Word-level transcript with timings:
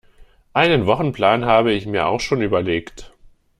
Einen 0.53 0.87
Wochenplan 0.87 1.45
habe 1.45 1.73
ich 1.73 1.85
mir 1.85 2.07
auch 2.07 2.21
schon 2.21 2.41
überlegt 2.41 3.13